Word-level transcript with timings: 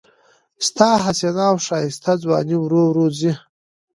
ستا 0.67 0.89
حسینه 1.03 1.43
او 1.51 1.57
ښایسته 1.65 2.11
ځواني 2.23 2.55
ورو 2.59 2.81
ورو 2.87 3.05
ځي 3.19 3.31